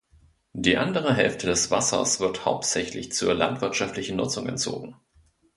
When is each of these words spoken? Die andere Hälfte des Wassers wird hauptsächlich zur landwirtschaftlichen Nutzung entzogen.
Die 0.53 0.77
andere 0.77 1.13
Hälfte 1.13 1.45
des 1.45 1.69
Wassers 1.69 2.19
wird 2.19 2.43
hauptsächlich 2.43 3.11
zur 3.11 3.35
landwirtschaftlichen 3.35 4.17
Nutzung 4.17 4.47
entzogen. 4.49 4.95